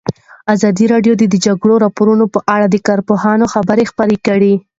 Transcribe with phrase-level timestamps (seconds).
[0.53, 4.53] ازادي راډیو د د جګړې راپورونه په اړه د کارپوهانو خبرې خپرې کړي.